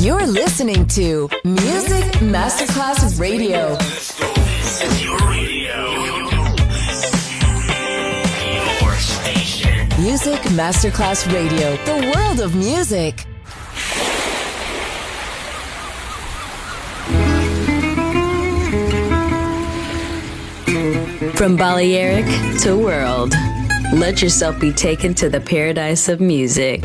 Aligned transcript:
You're 0.00 0.28
listening 0.28 0.86
to 0.88 1.28
Music 1.44 2.04
Masterclass 2.20 3.18
Radio. 3.18 3.70
Music 10.00 10.40
Masterclass 10.52 11.26
Radio, 11.34 11.76
the 11.84 12.12
world 12.14 12.38
of 12.38 12.54
music. 12.54 13.24
From 21.36 21.56
Balearic 21.56 22.24
to 22.60 22.76
world, 22.76 23.34
let 23.92 24.22
yourself 24.22 24.60
be 24.60 24.72
taken 24.72 25.12
to 25.14 25.28
the 25.28 25.40
paradise 25.40 26.08
of 26.08 26.20
music. 26.20 26.84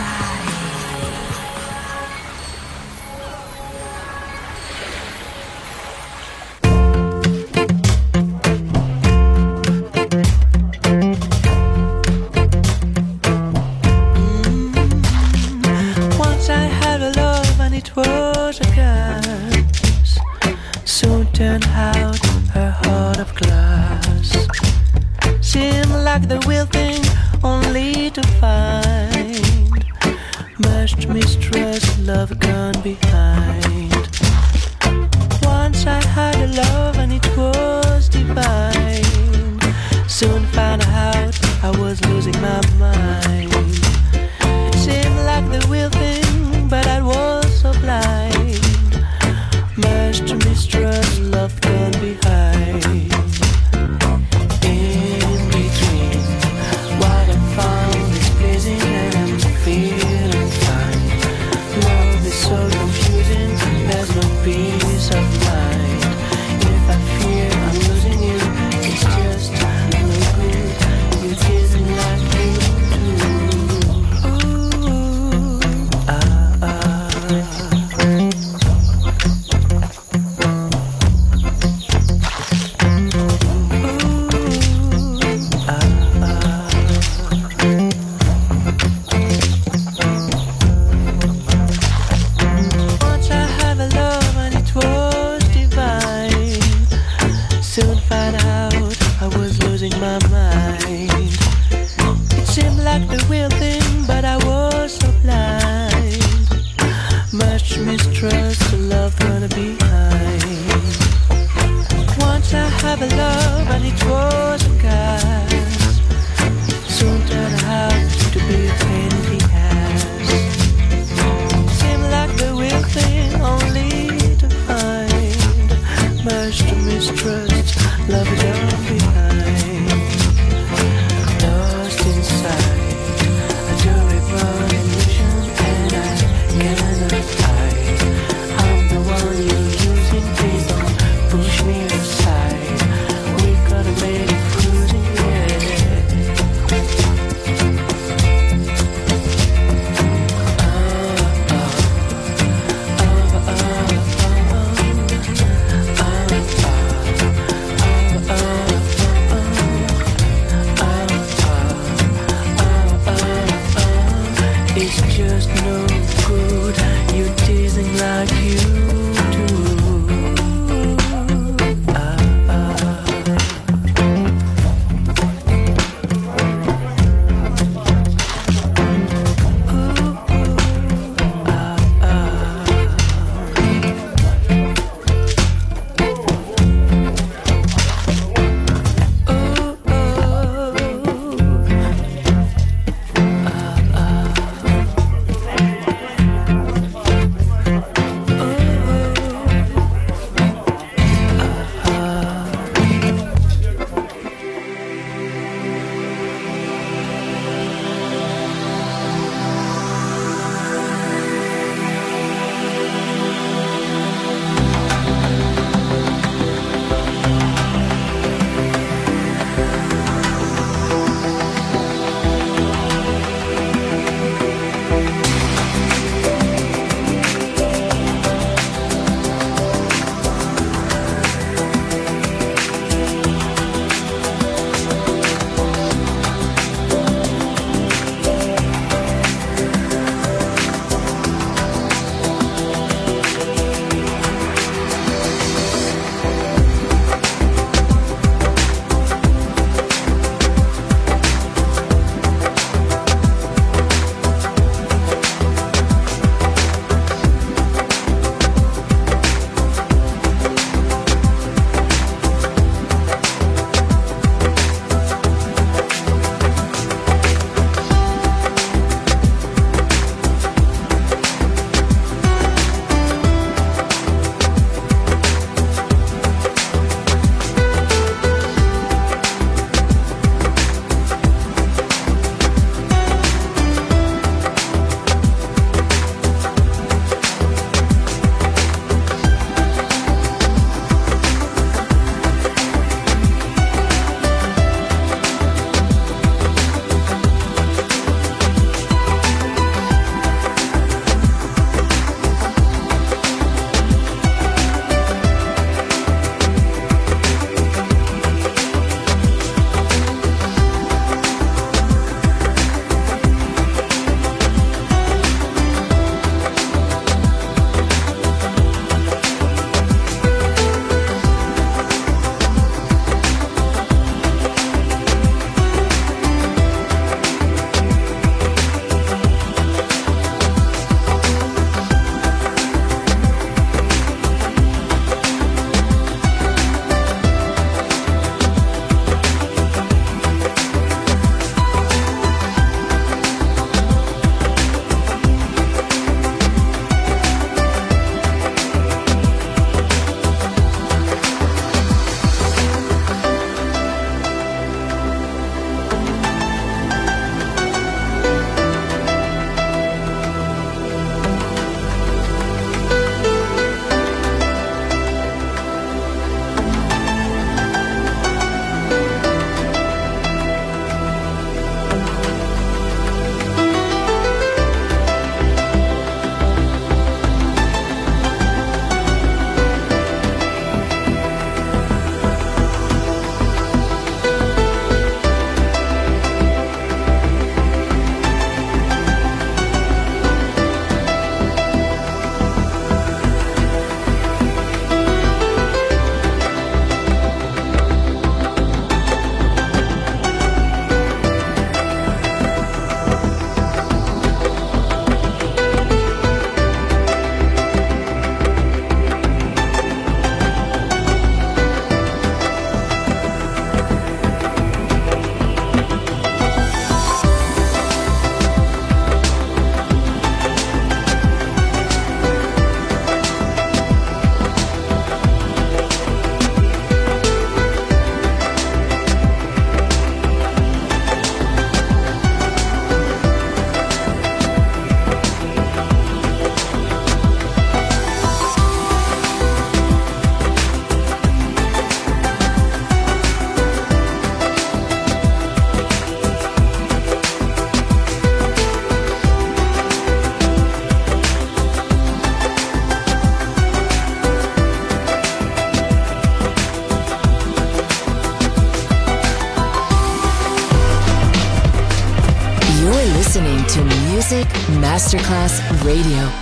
Masterclass 465.11 465.59
Radio. 465.83 466.40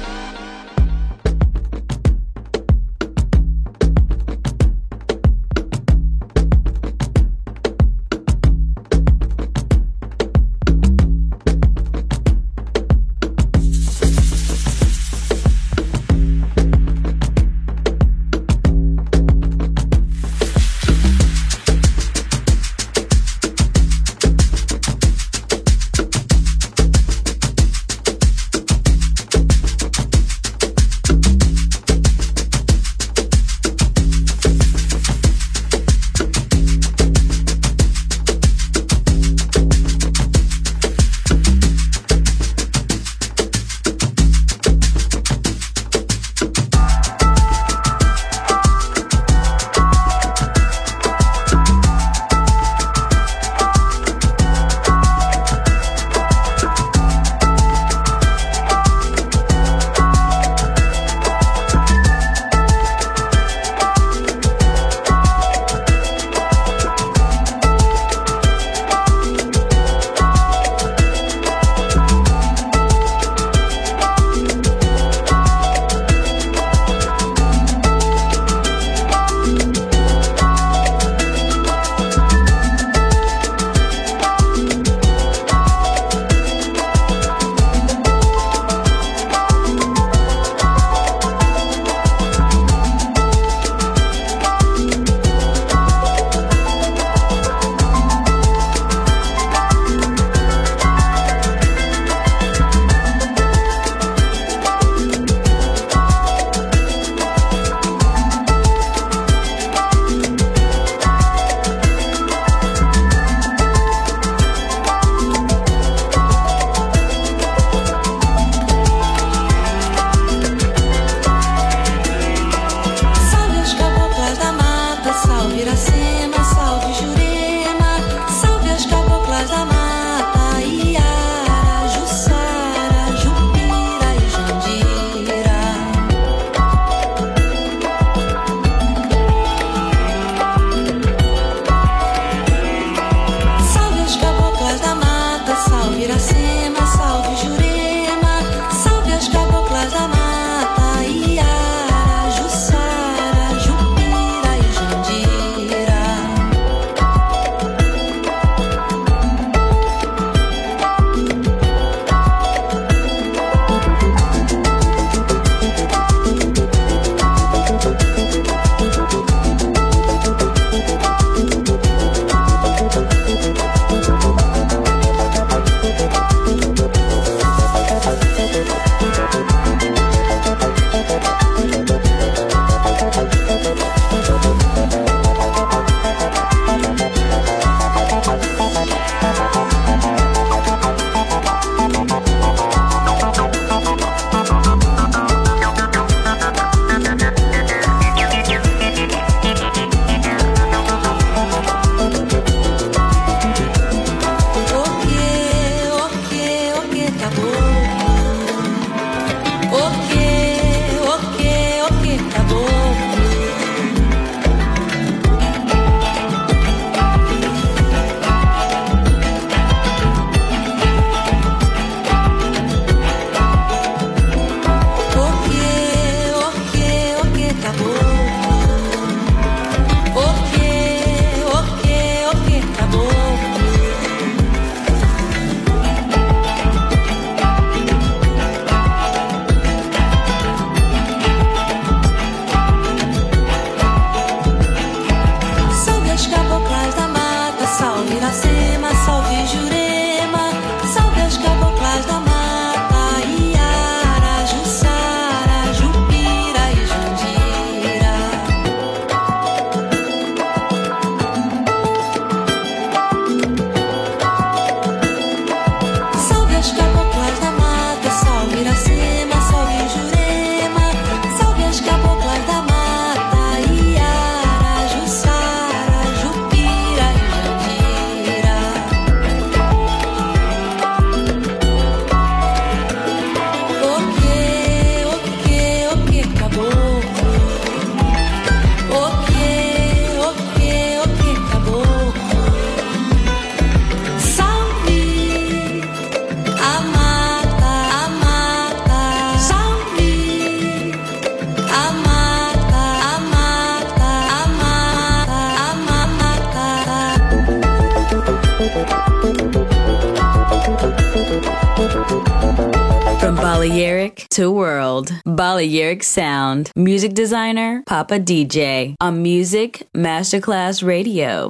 Music 317.00 317.14
designer, 317.14 317.82
Papa 317.86 318.20
DJ. 318.20 318.94
On 319.00 319.22
Music 319.22 319.88
Masterclass 319.96 320.84
Radio. 320.84 321.50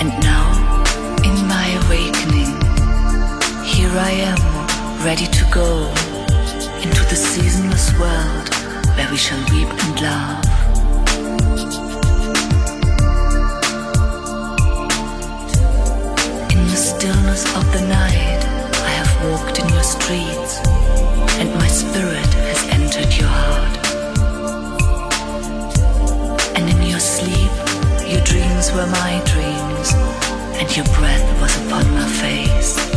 And 0.00 0.08
now, 0.22 0.48
in 1.24 1.46
my 1.46 1.68
awakening, 1.84 2.52
here 3.64 3.90
I 3.90 4.12
am, 4.32 5.04
ready 5.04 5.26
to 5.26 5.44
go 5.52 5.88
into 6.80 7.02
the 7.10 7.16
seasonless 7.16 7.92
world 7.98 8.48
where 8.96 9.10
we 9.10 9.18
shall 9.18 9.38
weep 9.50 9.68
and 9.68 10.00
laugh. 10.00 10.44
In 16.50 16.64
the 16.66 16.76
stillness 16.76 17.44
of 17.56 17.64
the 17.74 17.86
night, 17.86 18.42
I 18.88 18.90
have 19.00 19.12
walked 19.30 19.58
in 19.58 19.68
your 19.68 19.82
streets, 19.82 20.60
and 21.40 21.54
my 21.54 21.68
spirit 21.68 22.23
were 28.74 28.86
my 28.86 29.22
dreams, 29.24 29.92
and 30.58 30.76
your 30.76 30.86
breath 30.96 31.40
was 31.40 31.54
upon 31.66 31.88
my 31.94 32.06
face. 32.20 32.93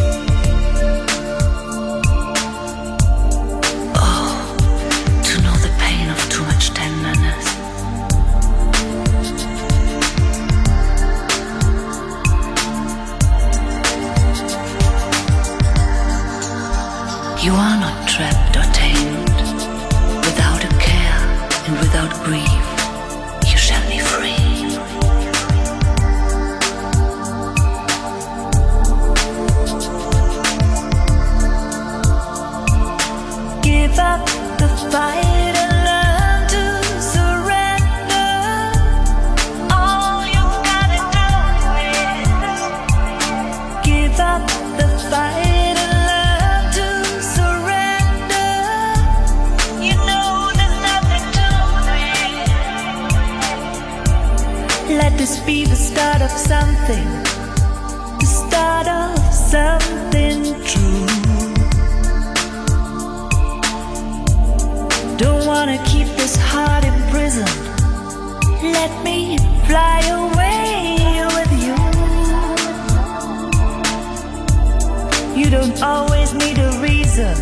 Always 75.81 76.33
need 76.33 76.57
a 76.57 76.71
reason 76.81 77.35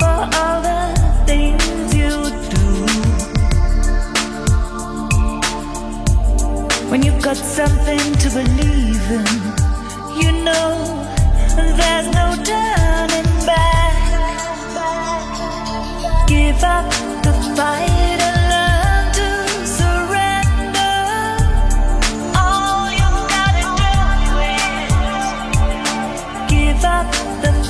for 0.00 0.28
all 0.38 0.60
the 0.62 0.94
things 1.26 1.94
you 1.94 2.10
do. 2.50 2.66
When 6.90 7.02
you've 7.02 7.22
got 7.22 7.36
something 7.36 8.00
to 8.22 8.30
believe 8.30 9.10
in, 9.18 9.26
you 10.20 10.32
know 10.44 11.06
there's 11.56 12.08
no 12.18 12.34
turning 12.42 13.30
back. 13.46 13.94
Give 16.26 16.62
up 16.64 16.90
the 17.22 17.32
fight 17.56 17.93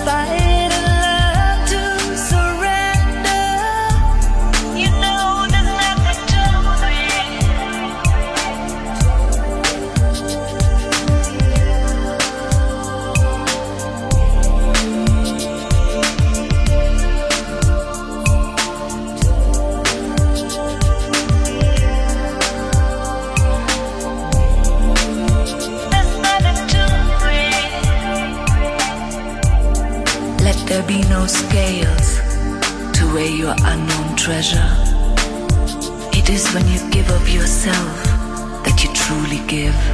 fight 0.04 0.43
treasure. 34.24 34.70
It 36.14 36.30
is 36.30 36.50
when 36.54 36.66
you 36.68 36.78
give 36.90 37.10
of 37.10 37.28
yourself 37.28 38.04
that 38.64 38.82
you 38.82 38.90
truly 38.94 39.46
give. 39.46 39.93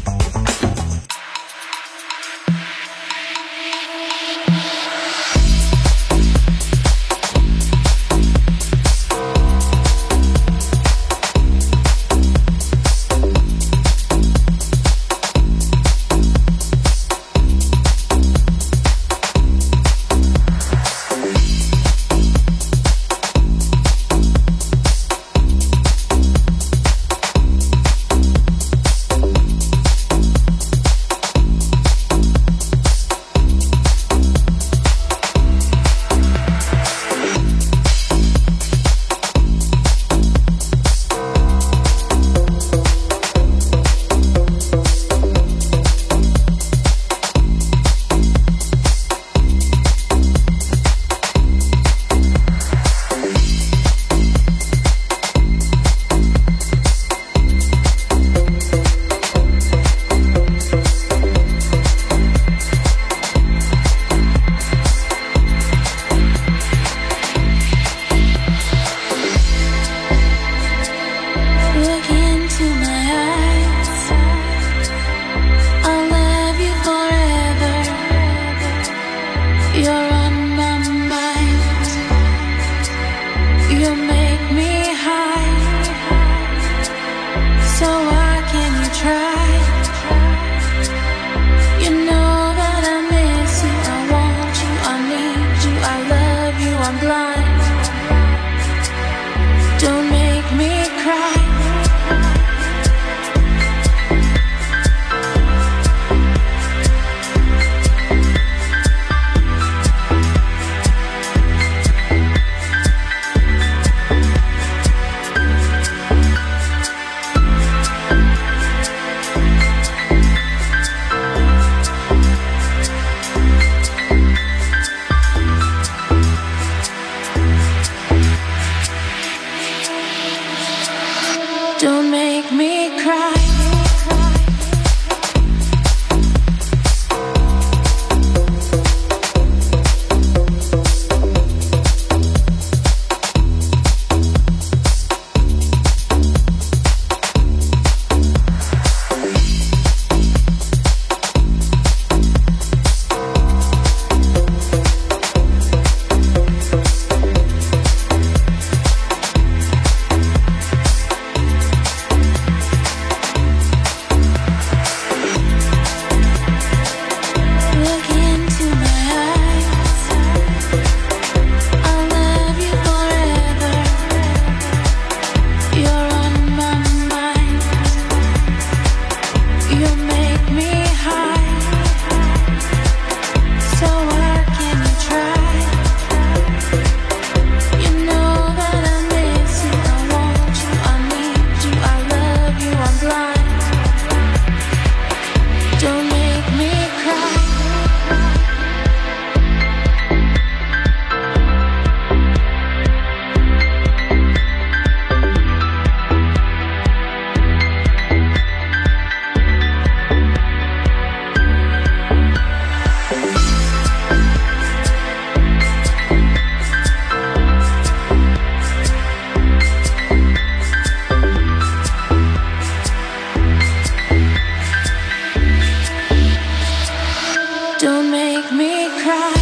cry. 229.11 229.40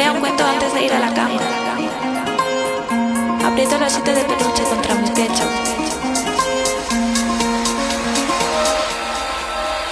Lea 0.00 0.12
un 0.12 0.20
cuento 0.20 0.42
antes 0.46 0.72
de 0.72 0.82
ir 0.86 0.92
a 0.94 0.98
la 0.98 1.12
cama. 1.12 1.40
Aprieto 3.44 3.78
la 3.78 3.90
silla 3.90 4.14
de 4.14 4.24
peluche 4.24 4.62
contra 4.62 4.94
mi 4.94 5.10
pecho. 5.10 5.44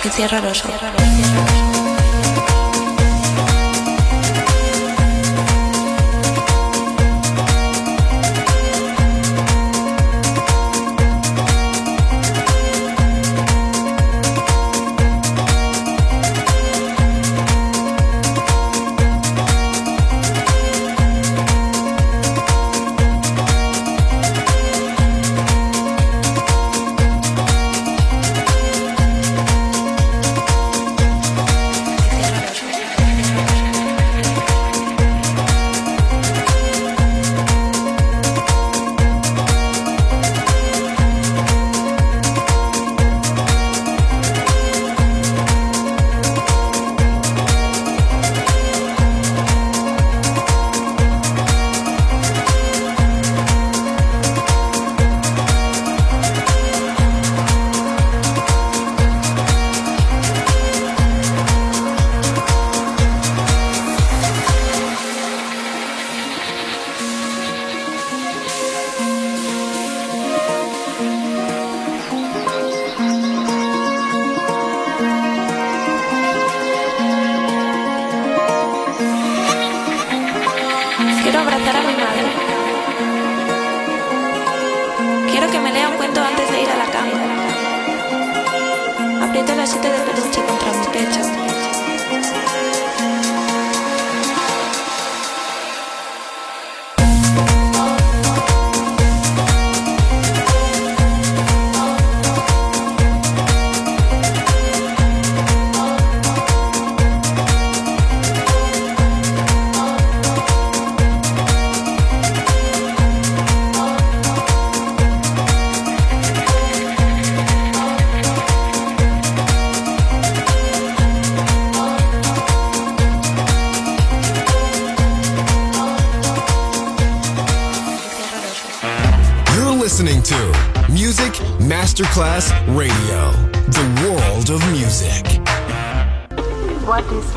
Que 0.02 0.09
cierra 0.09 0.40
los 0.40 0.64
ojos. 0.64 1.67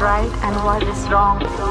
Right 0.01 0.31
and 0.41 0.55
what 0.65 0.81
is 0.81 1.07
wrong? 1.09 1.70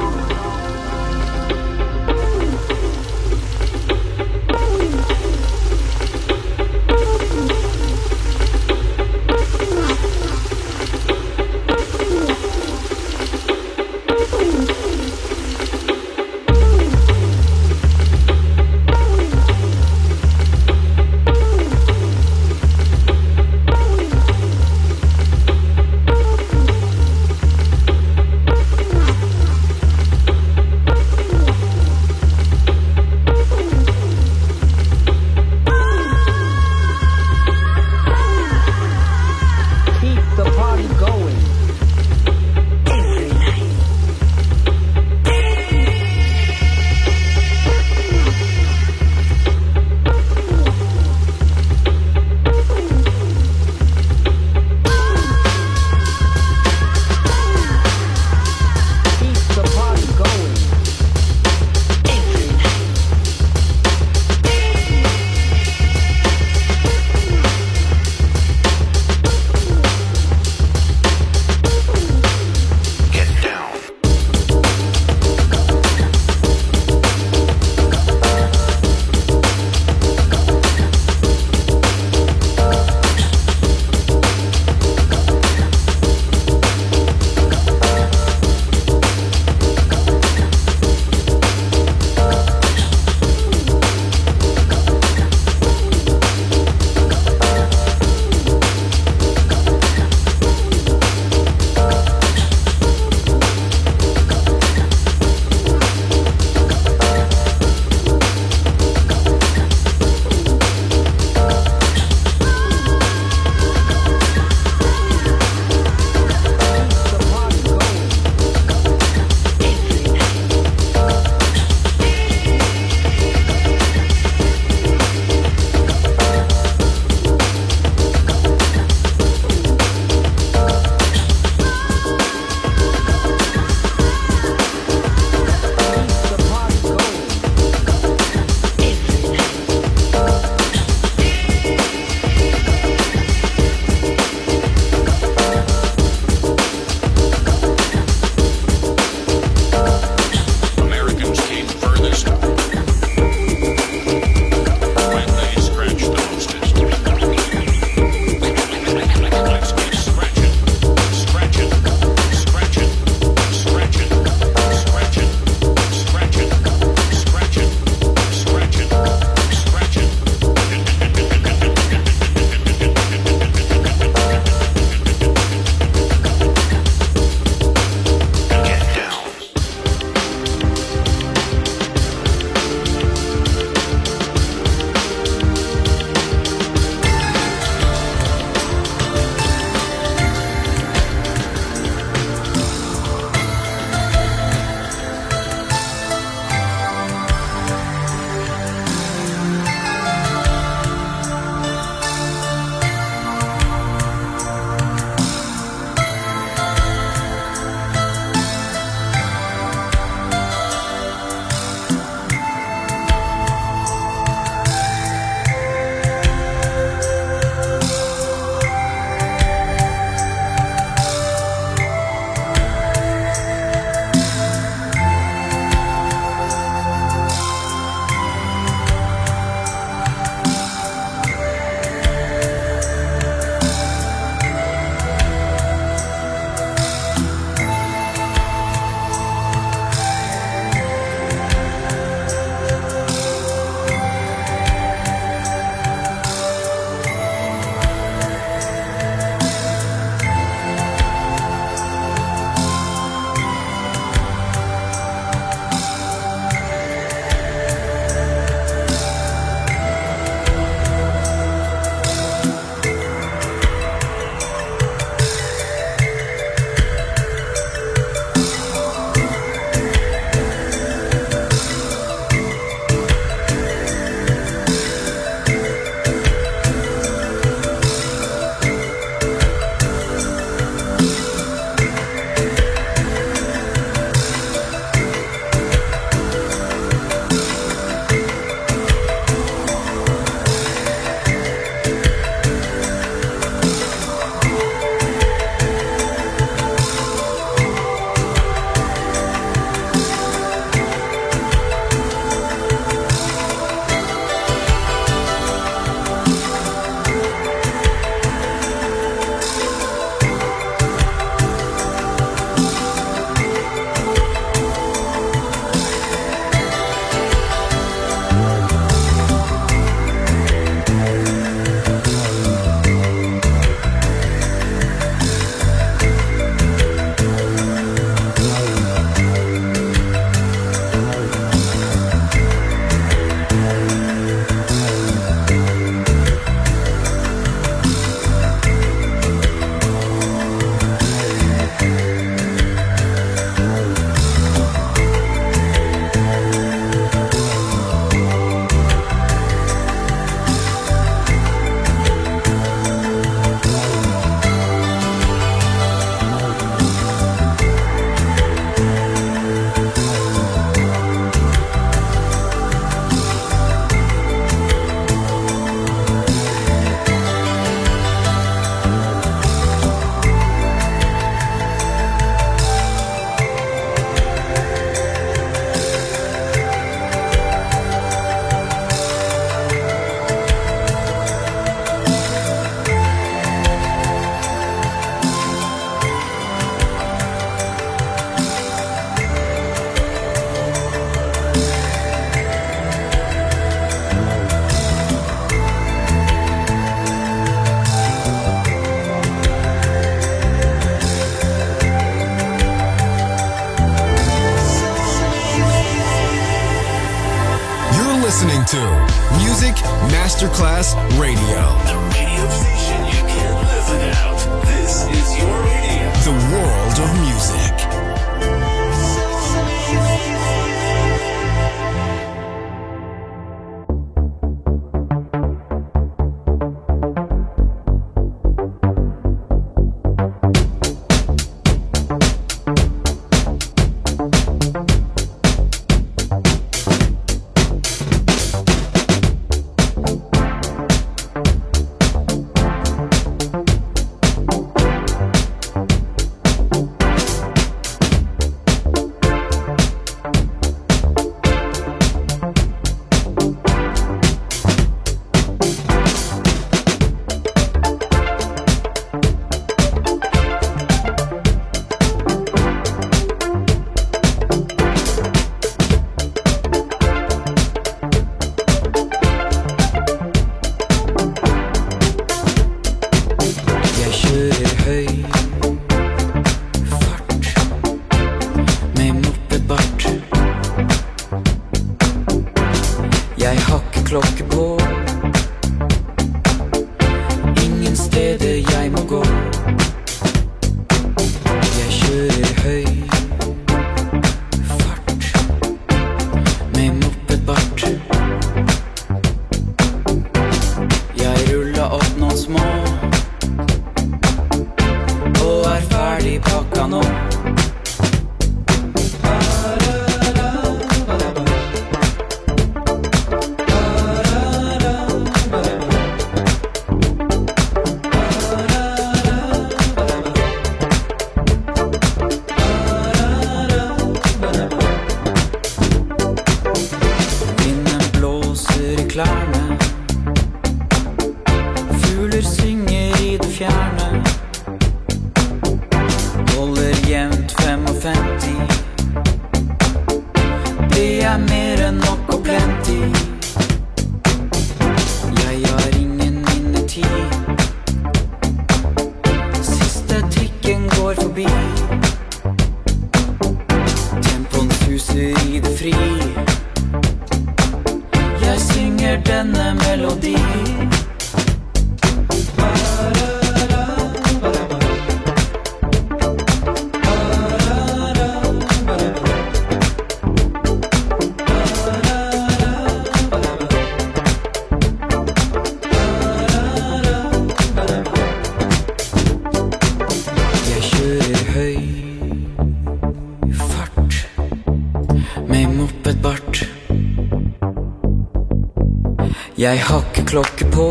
Jeg 589.61 589.81
har 589.85 590.05
klokke 590.27 590.65
på. 590.73 590.87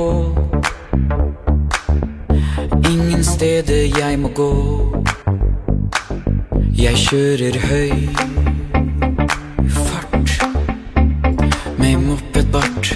Ingen 2.92 3.24
steder 3.24 4.00
jeg 4.00 4.20
må 4.20 4.30
gå. 4.30 4.52
Jeg 6.78 6.94
kjører 6.98 7.58
høy 7.66 7.92
fart 9.74 10.36
med 11.82 11.98
mopedbart. 12.06 12.94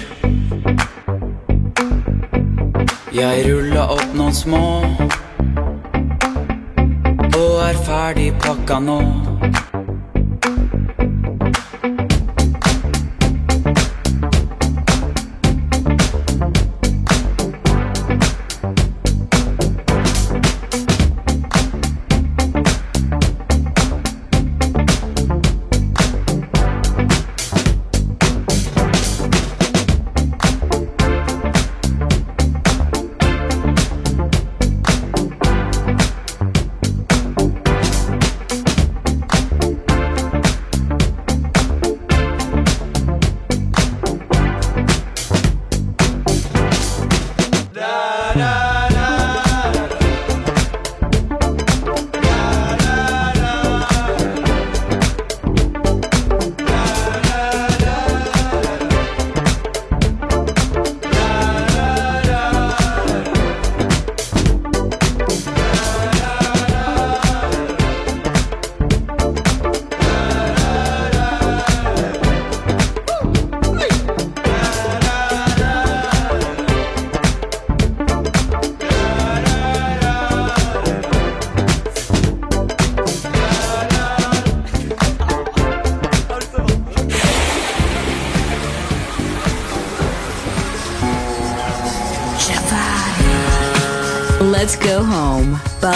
Jeg 3.18 3.44
rulla 3.50 3.90
opp 3.98 4.14
noen 4.14 4.34
små 4.44 4.64
og 7.34 7.54
er 7.66 7.82
ferdig 7.82 8.30
pakka 8.46 8.78
nå. 8.78 9.33